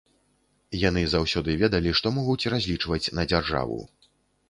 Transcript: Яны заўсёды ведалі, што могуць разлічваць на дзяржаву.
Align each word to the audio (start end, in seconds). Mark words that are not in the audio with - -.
Яны 0.83 1.03
заўсёды 1.11 1.55
ведалі, 1.65 1.89
што 2.01 2.07
могуць 2.17 2.49
разлічваць 2.57 3.03
на 3.19 3.31
дзяржаву. 3.33 3.83